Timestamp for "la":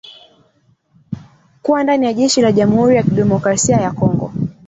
2.41-2.51